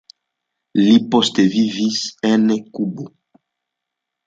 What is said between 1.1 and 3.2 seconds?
poste vivis en Kubo.